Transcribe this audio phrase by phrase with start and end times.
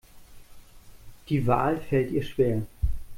[1.29, 2.63] Die Wahl fällt ihr schwer.